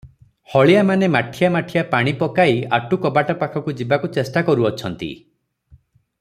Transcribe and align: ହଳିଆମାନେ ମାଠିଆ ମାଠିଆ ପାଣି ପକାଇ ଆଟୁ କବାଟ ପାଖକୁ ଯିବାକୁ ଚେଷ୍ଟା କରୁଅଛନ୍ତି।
ହଳିଆମାନେ 0.51 1.09
ମାଠିଆ 1.15 1.49
ମାଠିଆ 1.55 1.83
ପାଣି 1.91 2.13
ପକାଇ 2.23 2.57
ଆଟୁ 2.79 2.99
କବାଟ 3.05 3.37
ପାଖକୁ 3.45 3.75
ଯିବାକୁ 3.83 4.11
ଚେଷ୍ଟା 4.17 4.45
କରୁଅଛନ୍ତି। 4.49 5.13